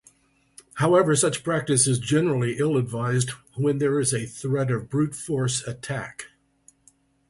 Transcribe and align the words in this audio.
However, 0.77 1.15
such 1.15 1.43
practice 1.43 1.85
is 1.85 1.99
generally 1.99 2.57
ill-advised 2.57 3.29
when 3.53 3.77
there 3.77 3.99
is 3.99 4.15
a 4.15 4.25
threat 4.25 4.71
of 4.71 4.89
brute-force 4.89 5.61
attack. 5.67 6.31